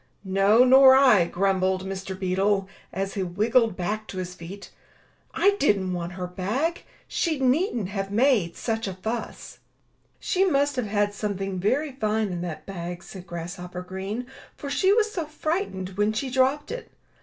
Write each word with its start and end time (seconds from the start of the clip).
"No, 0.23 0.63
nor 0.63 0.95
I, 0.95 1.25
grumbled 1.25 1.85
Mr. 1.85 2.17
Beetle, 2.19 2.67
as 2.91 3.13
he 3.13 3.21
wriggled 3.21 3.77
back 3.77 4.07
to 4.07 4.17
his 4.17 4.33
feet. 4.33 4.71
"I 5.31 5.51
didn't 5.57 5.93
want 5.93 6.13
her 6.13 6.25
bag. 6.25 6.85
She 7.07 7.37
needn't 7.37 7.89
have 7.89 8.09
made 8.09 8.55
such 8.57 8.87
a 8.87 8.95
fuss." 8.95 9.59
"She 10.19 10.43
must 10.43 10.75
have 10.75 10.87
had 10.87 11.13
something 11.13 11.59
very 11.59 11.91
fine 11.91 12.29
in 12.29 12.41
that 12.41 12.65
bag," 12.65 13.03
said 13.03 13.27
Grasshopper 13.27 13.83
Green, 13.83 14.25
"for 14.57 14.71
she 14.71 14.91
was 14.91 15.11
so 15.11 15.27
fright 15.27 15.71
ened 15.71 15.95
when 15.97 16.13
she 16.13 16.31
dropped 16.31 16.71
it. 16.71 16.89